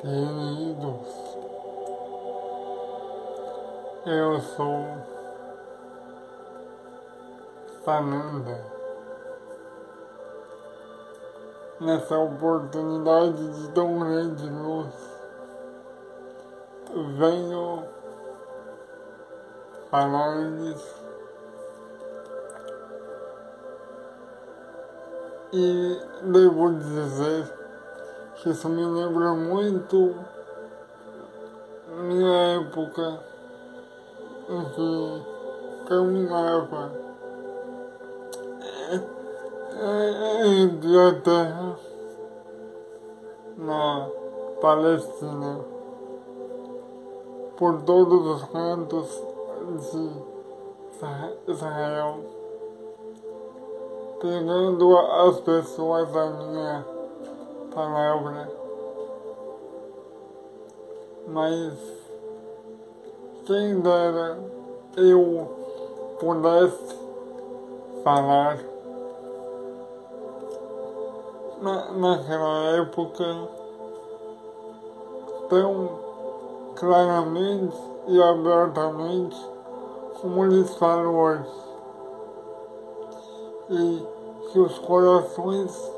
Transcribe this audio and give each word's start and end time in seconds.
queridos, 0.00 1.08
eu 4.06 4.40
sou 4.40 4.86
Sananda. 7.84 8.78
Nessa 11.80 12.18
oportunidade 12.18 13.60
de 13.60 13.68
tão 13.70 13.98
grande 14.00 14.48
luz, 14.48 14.94
venho 17.18 17.84
falar-lhes 19.90 20.94
e 25.52 26.00
devo 26.22 26.74
dizer 26.74 27.57
isso 28.46 28.68
me 28.68 28.84
lembra 28.84 29.32
muito 29.32 30.14
minha 31.88 32.60
época 32.60 33.20
em 34.48 34.64
que 34.64 35.88
caminhava 35.88 36.92
entre 40.44 40.98
a 40.98 41.20
terra 41.20 41.76
na 43.56 44.08
Palestina, 44.60 45.60
por 47.56 47.82
todos 47.82 48.26
os 48.26 48.44
cantos 48.50 49.22
de 49.90 51.52
Israel, 51.52 52.20
pegando 54.20 54.96
as 54.96 55.40
pessoas 55.40 56.16
à 56.16 56.30
minha 56.30 56.97
palavra, 57.78 58.50
mas 61.28 61.74
quem 63.46 63.78
dera 63.80 64.36
eu 64.96 65.48
pudesse 66.18 66.98
falar 68.02 68.58
na, 71.62 71.92
naquela 71.92 72.78
época 72.80 73.24
tão 75.48 76.00
claramente 76.74 77.76
e 78.08 78.20
abertamente 78.20 79.40
como 80.20 80.44
eles 80.46 80.74
falam 80.74 81.14
hoje. 81.14 81.68
E 83.70 84.06
que 84.50 84.58
os 84.58 84.78
corações 84.80 85.97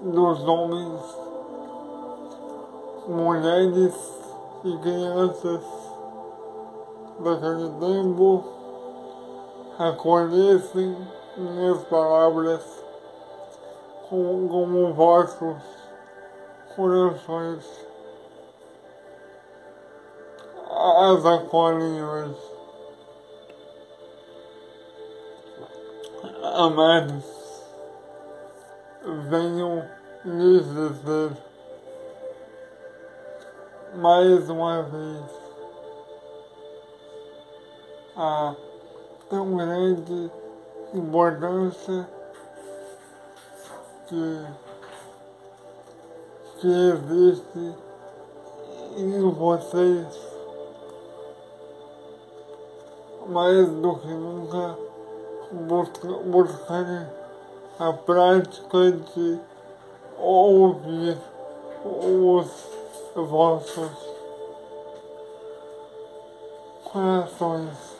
dos 0.00 0.46
homens, 0.46 1.00
mulheres 3.06 3.94
e 4.64 4.78
crianças 4.78 5.62
daquele 7.20 7.70
tempo 7.80 8.44
acolhessem 9.78 10.96
minhas 11.36 11.82
palavras 11.84 12.62
como, 14.08 14.48
como 14.48 14.92
vossos 14.94 15.56
corações 16.74 17.90
as 21.00 21.24
acolhem 21.24 22.02
hoje. 22.02 22.36
Amados, 26.42 27.39
venham 29.02 29.84
lhes 30.24 30.64
dizer 30.66 31.32
mais 33.94 34.48
uma 34.48 34.82
vez 34.82 35.24
a 38.16 38.54
tão 39.28 39.56
grande 39.56 40.30
importância 40.92 42.08
que, 44.06 44.46
que 46.58 46.68
existe 46.68 47.74
em 48.96 49.30
vocês. 49.30 50.30
Mais 53.28 53.68
do 53.68 53.96
que 53.96 54.08
nunca 54.08 54.76
buscarem 56.26 57.19
a 57.80 57.94
prática 57.94 58.92
de 58.92 59.40
ouvir 60.18 61.16
os 61.82 62.68
vossos 63.14 63.90
corações. 66.84 67.96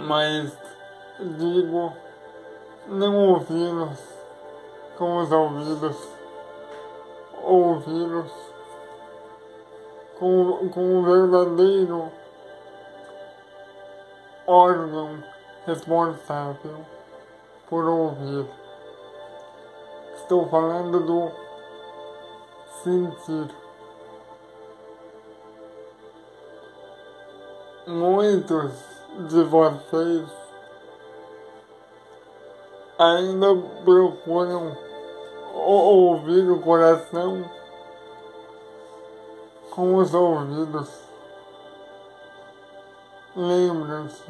Mas 0.00 0.58
digo, 1.20 1.92
não 2.88 3.28
ouvi-los 3.28 3.98
com 4.98 5.18
os 5.18 5.30
ouvidos, 5.30 6.08
ouvi-los 7.44 8.32
com, 10.18 10.68
com 10.68 10.98
o 10.98 11.02
verdadeiro 11.04 12.19
órgão 14.50 15.22
responsável 15.64 16.84
por 17.68 17.84
ouvir. 17.84 18.46
Estou 20.16 20.48
falando 20.48 20.98
do 20.98 21.30
sentir. 22.82 23.54
Muitos 27.86 28.72
de 29.28 29.42
vocês 29.44 30.28
ainda 32.98 33.46
procuram 33.84 34.76
ouvir 35.54 36.50
o 36.50 36.60
coração 36.60 37.44
com 39.70 39.94
os 39.96 40.12
ouvidos. 40.12 41.09
Lembrem-se, 43.36 44.24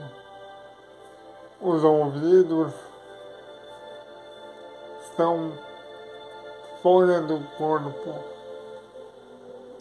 os 1.59 1.83
ouvidos 1.83 2.75
estão 5.01 5.53
fora 6.83 7.23
do 7.23 7.41
corpo, 7.57 8.15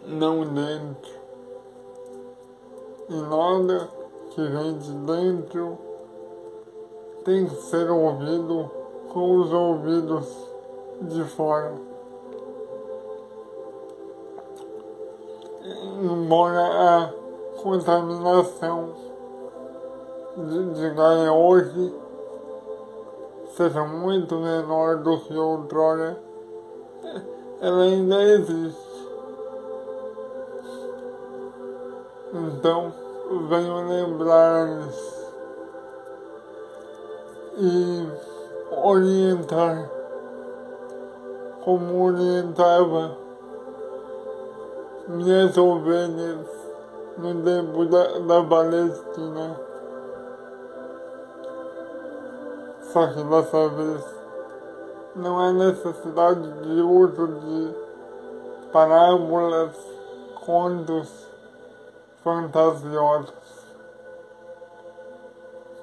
não 0.05 0.45
dentro. 0.45 1.19
E 3.09 3.13
nada 3.13 3.89
que 4.29 4.41
vem 4.41 4.77
de 4.77 4.91
dentro 4.93 5.77
tem 7.25 7.45
que 7.45 7.55
ser 7.55 7.91
ouvido 7.91 8.71
com 9.11 9.35
os 9.35 9.51
ouvidos 9.51 10.27
de 11.01 11.25
fora. 11.25 11.73
Embora 16.01 16.61
a 16.61 17.13
contaminação 17.61 19.08
de, 20.37 20.89
Gaia 20.91 21.31
hoje 21.31 21.93
seja 23.55 23.83
muito 23.83 24.35
menor 24.35 24.97
do 24.97 25.19
que 25.19 25.35
outrora, 25.35 26.17
ela 27.59 27.83
ainda 27.83 28.23
existe. 28.23 28.89
Então, 32.31 32.93
venho 33.49 33.87
lembrar-lhes 33.87 35.19
e 37.57 38.07
orientar 38.71 39.89
como 41.63 42.05
orientava 42.05 43.17
minhas 45.07 45.57
ovelhas 45.57 46.47
no 47.17 47.43
tempo 47.43 47.85
da, 47.85 48.19
da 48.19 48.43
Palestina. 48.43 49.68
Só 52.91 53.05
que 53.05 53.23
dessa 53.23 53.69
vez 53.69 54.03
não 55.15 55.39
há 55.39 55.53
necessidade 55.53 56.41
de 56.63 56.81
uso 56.81 57.27
de 57.27 57.75
parábolas, 58.71 59.75
contos 60.43 61.27
fantasiosos. 62.23 63.33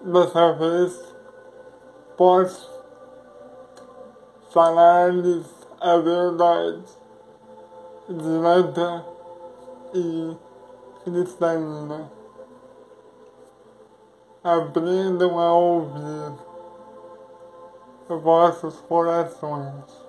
Dessa 0.01 0.53
vez 0.55 1.15
posso 2.17 2.71
falar-lhes 4.51 5.47
a 5.81 5.97
verdade 5.99 6.83
direta 8.09 9.05
e 9.95 10.37
cristalina. 11.05 12.11
Aprendam 14.43 15.39
a 15.39 15.55
ouvir 15.55 16.46
vossos 18.09 18.81
corações. 18.83 20.07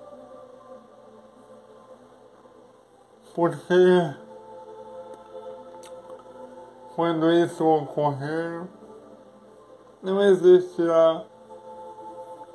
Porque 3.34 4.14
quando 6.94 7.32
isso 7.32 7.64
ocorrer, 7.64 8.62
não 10.02 10.22
existirá 10.22 11.24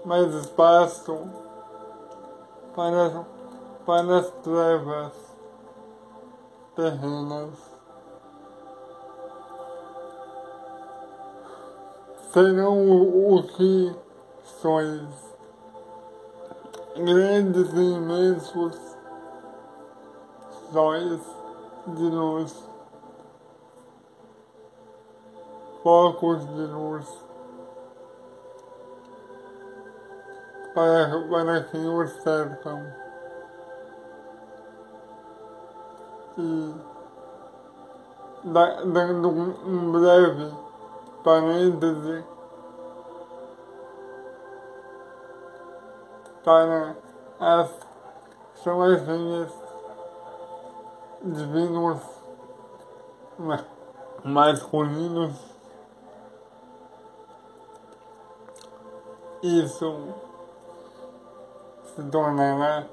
mais 0.06 0.34
espaço 0.34 1.18
para, 2.76 3.26
para 3.86 4.20
as 4.20 4.32
trevas 4.44 5.14
terrenas. 6.76 7.74
serão 12.34 13.36
o 13.36 13.44
que 13.44 13.96
sois 14.44 15.33
grandes 16.96 17.74
e 17.74 17.82
imensos 17.82 18.98
sóis 20.72 21.22
de 21.88 22.04
luz, 22.04 22.64
focos 25.84 26.46
de 26.48 26.66
luz. 26.68 27.24
para, 30.74 31.28
para 31.30 31.64
quem 31.66 31.88
os 31.88 32.12
cercam. 32.22 32.82
E 36.38 36.74
dando 38.44 39.30
um 39.30 39.92
breve 39.92 40.52
parêntese 41.24 42.24
para 46.44 46.98
as 47.40 47.70
chamazinhas 48.64 49.52
divinos 51.24 52.02
masculinos. 54.24 55.36
Isso 59.42 60.14
se 61.84 62.04
tornará 62.04 62.88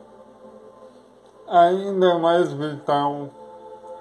ainda 1.48 2.18
mais 2.18 2.52
vital 2.52 3.30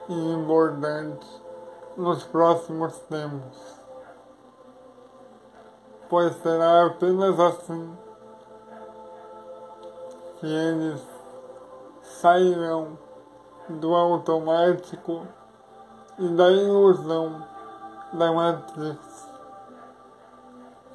e 0.07 0.31
importante 0.33 1.27
nos 1.95 2.23
próximos 2.23 2.97
tempos, 2.99 3.79
pois 6.09 6.35
será 6.37 6.87
apenas 6.87 7.39
assim 7.39 8.08
que 10.39 10.45
eles 10.45 11.01
sairão 12.01 12.97
do 13.67 13.93
automático 13.93 15.27
e 16.17 16.27
da 16.29 16.49
ilusão 16.51 17.45
da 18.13 18.31
matriz 18.31 19.29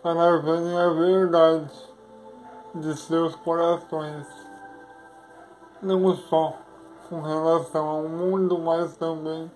para 0.03 0.37
verem 0.39 0.79
a 0.79 0.89
verdade 0.91 1.73
de 2.75 2.97
seus 2.97 3.35
corações, 3.37 4.27
não 5.81 6.15
só 6.15 6.59
com 7.09 7.21
relação 7.23 7.87
ao 7.87 8.03
mundo, 8.03 8.59
mas 8.59 8.97
também 8.97 9.51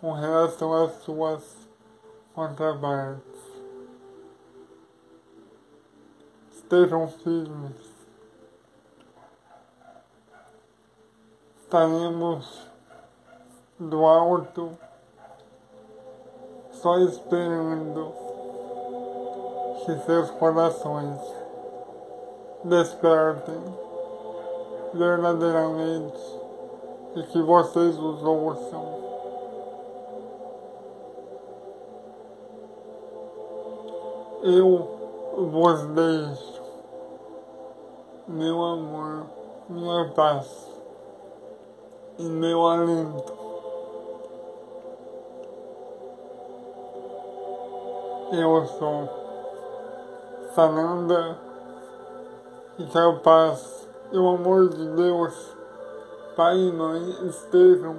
com 0.00 0.12
relação 0.12 0.74
às 0.74 0.92
suas 1.02 1.68
contrapartes. 2.34 3.40
Estejam 6.52 7.08
firmes. 7.08 7.97
Estaremos 11.68 12.66
do 13.78 14.06
alto 14.06 14.70
só 16.72 16.96
esperando 17.00 18.10
que 19.84 19.98
seus 20.06 20.30
corações 20.30 21.20
despertem 22.64 23.62
verdadeiramente 24.94 26.40
e 27.16 27.22
que 27.24 27.42
vocês 27.42 27.98
os 27.98 28.24
ouçam. 28.24 28.86
Eu 34.42 34.88
vos 35.52 35.84
deixo 35.88 36.62
meu 38.26 38.64
amor, 38.64 39.26
minha 39.68 40.10
paz 40.14 40.67
e 42.18 42.24
meu 42.24 42.66
alento. 42.66 43.32
Eu 48.32 48.66
sou 48.66 49.08
Sananda 50.54 51.38
e 52.78 52.84
que 52.84 52.98
a 52.98 53.12
paz 53.12 53.88
e 54.10 54.18
o 54.18 54.28
amor 54.28 54.68
de 54.68 54.84
Deus, 54.88 55.56
Pai 56.36 56.56
e 56.56 56.72
Mãe, 56.72 57.28
estejam 57.28 57.96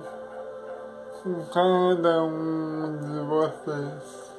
com 1.24 1.46
cada 1.54 2.24
um 2.24 2.98
de 2.98 3.20
vocês 3.22 4.34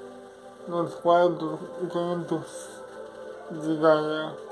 nos 0.69 0.95
quatro 0.97 1.59
cantos 1.91 2.69
de 3.51 3.77
Gaia. 3.77 4.50